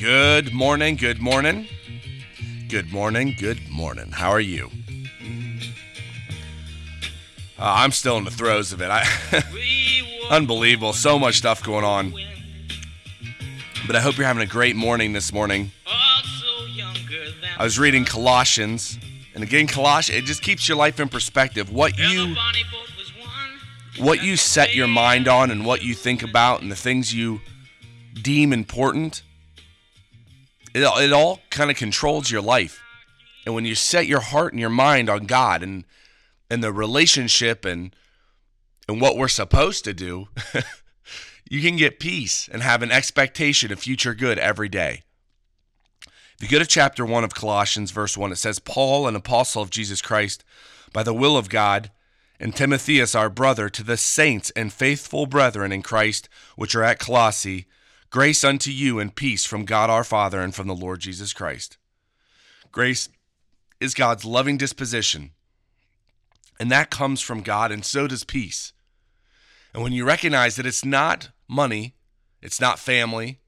[0.00, 1.66] Good morning, good morning.
[2.68, 4.12] Good morning, good morning.
[4.12, 4.70] How are you?
[7.58, 8.90] Uh, I'm still in the throes of it.
[8.92, 9.04] I
[10.30, 10.92] Unbelievable.
[10.92, 12.14] So much stuff going on.
[13.88, 15.72] But I hope you're having a great morning this morning.
[17.58, 19.00] I was reading Colossians,
[19.34, 21.72] and again, Colossians, it just keeps your life in perspective.
[21.72, 22.36] What you
[23.98, 27.40] what you set your mind on and what you think about and the things you
[28.22, 29.22] deem important,
[30.82, 32.82] it, it all kind of controls your life.
[33.44, 35.84] And when you set your heart and your mind on God and
[36.50, 37.94] and the relationship and
[38.88, 40.28] and what we're supposed to do,
[41.50, 45.02] you can get peace and have an expectation of future good every day.
[46.40, 49.60] If you go to chapter 1 of Colossians, verse 1, it says, Paul, an apostle
[49.60, 50.44] of Jesus Christ,
[50.92, 51.90] by the will of God,
[52.38, 57.00] and Timotheus, our brother, to the saints and faithful brethren in Christ which are at
[57.00, 57.66] Colossae,
[58.10, 61.76] grace unto you and peace from God our Father and from the Lord Jesus Christ.
[62.72, 63.08] Grace
[63.80, 65.30] is God's loving disposition,
[66.58, 68.72] and that comes from God, and so does peace.
[69.72, 71.94] And when you recognize that it's not money,
[72.42, 73.38] it's not family,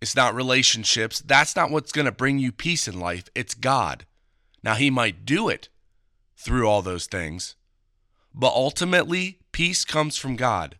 [0.00, 3.24] it's not relationships, that's not what's going to bring you peace in life.
[3.34, 4.06] It's God.
[4.62, 5.68] Now, He might do it
[6.36, 7.54] through all those things,
[8.34, 10.76] but ultimately, peace comes from God.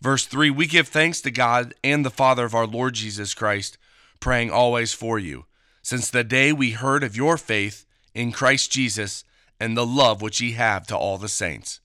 [0.00, 3.76] Verse 3 We give thanks to God and the Father of our Lord Jesus Christ,
[4.18, 5.46] praying always for you,
[5.82, 7.84] since the day we heard of your faith
[8.14, 9.24] in Christ Jesus
[9.58, 11.80] and the love which ye have to all the saints.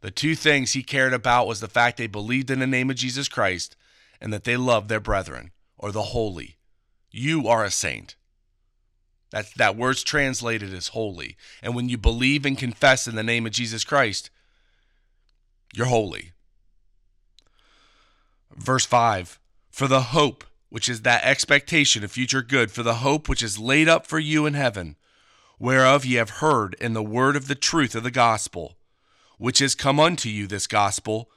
[0.00, 2.96] The two things he cared about was the fact they believed in the name of
[2.96, 3.76] Jesus Christ
[4.20, 6.56] and that they loved their brethren or the holy.
[7.10, 8.14] You are a saint.
[9.30, 11.36] That, that word's translated as holy.
[11.62, 14.30] And when you believe and confess in the name of Jesus Christ,
[15.74, 16.32] you're holy.
[18.58, 19.38] Verse 5
[19.70, 23.58] For the hope, which is that expectation of future good, for the hope which is
[23.58, 24.96] laid up for you in heaven,
[25.58, 28.78] whereof ye have heard in the word of the truth of the gospel
[29.38, 31.30] which is come unto you, this gospel,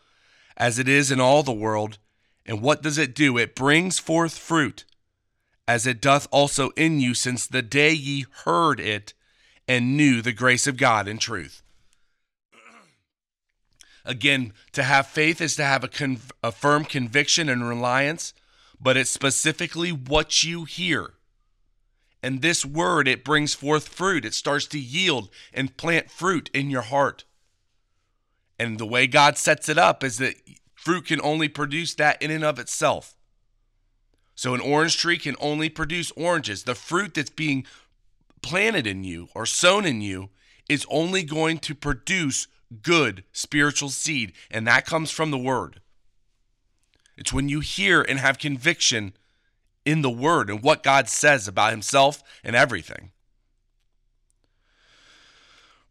[0.57, 1.99] as it is in all the world.
[2.45, 3.37] And what does it do?
[3.37, 4.83] It brings forth fruit,
[5.67, 9.13] as it doth also in you, since the day ye heard it
[9.67, 11.61] and knew the grace of God in truth.
[14.05, 18.33] Again, to have faith is to have a, conv- a firm conviction and reliance,
[18.79, 21.13] but it's specifically what you hear.
[22.23, 24.25] And this word, it brings forth fruit.
[24.25, 27.23] It starts to yield and plant fruit in your heart.
[28.59, 30.35] And the way God sets it up is that
[30.75, 33.15] fruit can only produce that in and of itself.
[34.35, 36.63] So an orange tree can only produce oranges.
[36.63, 37.65] The fruit that's being
[38.41, 40.29] planted in you or sown in you
[40.69, 42.47] is only going to produce
[42.81, 45.81] good spiritual seed, and that comes from the word.
[47.17, 49.13] It's when you hear and have conviction
[49.85, 53.11] in the word and what God says about himself and everything.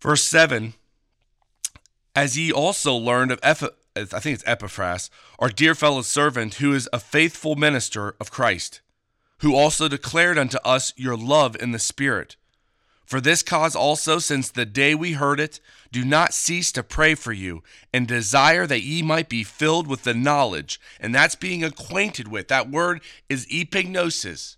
[0.00, 0.74] Verse 7
[2.14, 3.62] as ye also learned of Eph-
[3.96, 8.80] I think it's Epaphras, our dear fellow servant, who is a faithful minister of Christ,
[9.38, 12.36] who also declared unto us your love in the Spirit.
[13.10, 15.58] For this cause also, since the day we heard it,
[15.90, 20.04] do not cease to pray for you, and desire that ye might be filled with
[20.04, 22.46] the knowledge, and that's being acquainted with.
[22.46, 24.54] That word is epignosis.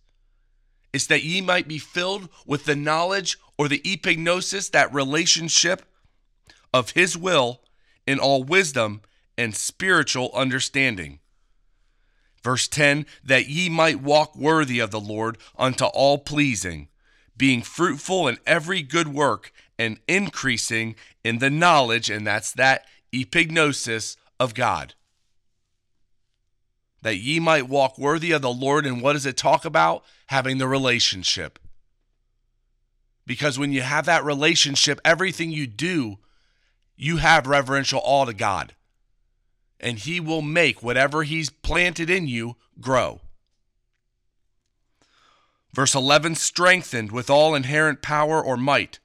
[0.92, 5.86] It's that ye might be filled with the knowledge or the epignosis, that relationship
[6.74, 7.62] of his will
[8.06, 9.00] in all wisdom
[9.38, 11.20] and spiritual understanding.
[12.44, 16.88] Verse 10 that ye might walk worthy of the Lord unto all pleasing,
[17.36, 20.94] being fruitful in every good work and increasing
[21.24, 24.94] in the knowledge, and that's that epignosis of God.
[27.02, 30.04] That ye might walk worthy of the Lord, and what does it talk about?
[30.26, 31.58] Having the relationship.
[33.26, 36.18] Because when you have that relationship, everything you do
[37.02, 38.76] you have reverential awe to God.
[39.80, 43.20] And He will make whatever He's planted in you grow.
[45.72, 48.98] Verse 11 strengthened with all inherent power or might,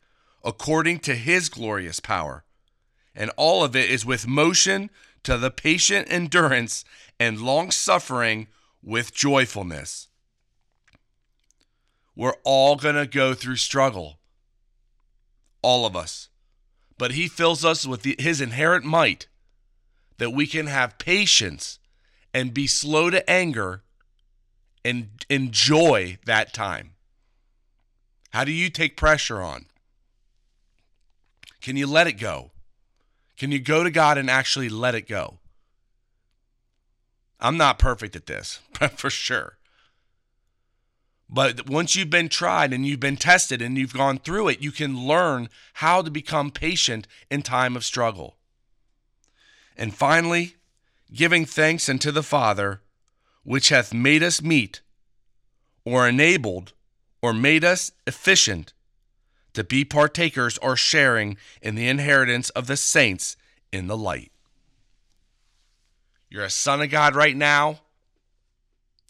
[0.43, 2.43] according to His glorious power.
[3.15, 4.89] And all of it is with motion
[5.23, 6.83] to the patient endurance
[7.19, 8.47] and long suffering
[8.83, 10.07] with joyfulness.
[12.15, 14.19] We're all going to go through struggle.
[15.61, 16.29] All of us
[16.97, 19.27] but he fills us with the, his inherent might
[20.17, 21.79] that we can have patience
[22.33, 23.83] and be slow to anger
[24.83, 26.91] and enjoy that time.
[28.31, 29.65] How do you take pressure on?
[31.61, 32.51] Can you let it go?
[33.37, 35.39] Can you go to God and actually let it go?
[37.39, 38.59] I'm not perfect at this,
[38.95, 39.57] for sure.
[41.29, 44.71] But once you've been tried and you've been tested and you've gone through it, you
[44.71, 48.37] can learn how to become patient in time of struggle.
[49.75, 50.55] And finally,
[51.13, 52.81] giving thanks unto the Father,
[53.47, 54.81] which hath made us meet,
[55.85, 56.73] or enabled,
[57.21, 58.73] or made us efficient
[59.53, 63.37] to be partakers or sharing in the inheritance of the saints
[63.71, 64.33] in the light.
[66.29, 67.79] You're a son of God right now.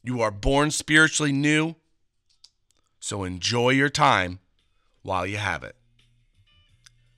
[0.04, 1.74] You are born spiritually new.
[3.00, 4.38] So enjoy your time
[5.02, 5.76] while you have it.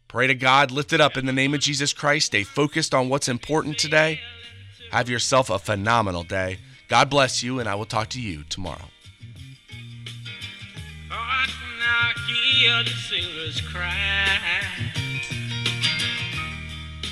[0.07, 2.27] Pray to God, lift it up in the name of Jesus Christ.
[2.27, 4.21] Stay focused on what's important today.
[4.93, 6.59] Have yourself a phenomenal day.
[6.89, 8.89] God bless you, and I will talk to you tomorrow.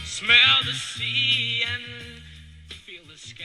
[0.03, 1.83] Smell the sea and
[2.73, 3.43] feel the sky.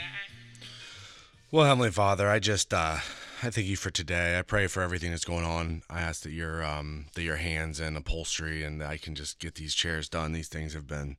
[1.50, 2.96] Well, Heavenly Father, I just uh,
[3.42, 4.38] I thank you for today.
[4.38, 5.82] I pray for everything that's going on.
[5.90, 9.56] I ask that your um, that your hands and upholstery, and I can just get
[9.56, 10.32] these chairs done.
[10.32, 11.18] These things have been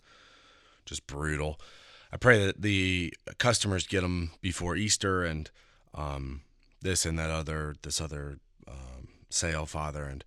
[0.85, 1.59] just brutal.
[2.13, 5.49] I pray that the customers get them before Easter and
[5.95, 6.41] um,
[6.79, 8.37] this and that other this other
[8.67, 10.03] um, sale, Father.
[10.03, 10.23] And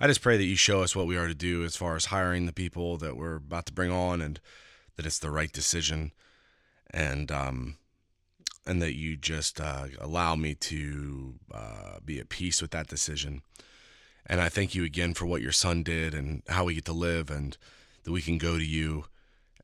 [0.00, 2.06] I just pray that you show us what we are to do as far as
[2.06, 4.40] hiring the people that we're about to bring on, and
[4.96, 6.10] that it's the right decision.
[6.90, 7.76] And um,
[8.66, 13.42] and that you just uh, allow me to uh, be at peace with that decision.
[14.26, 16.92] And I thank you again for what your son did and how we get to
[16.92, 17.56] live, and
[18.02, 19.04] that we can go to you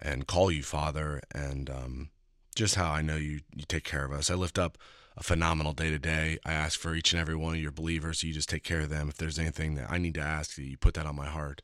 [0.00, 2.10] and call you Father, and um,
[2.54, 4.30] just how I know you, you take care of us.
[4.30, 4.78] I lift up
[5.16, 6.38] a phenomenal day to day.
[6.44, 8.80] I ask for each and every one of your believers, so you just take care
[8.80, 9.08] of them.
[9.08, 11.62] If there's anything that I need to ask, you put that on my heart.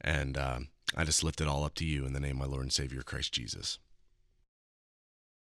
[0.00, 2.52] And um, I just lift it all up to you in the name of my
[2.52, 3.78] Lord and Savior, Christ Jesus.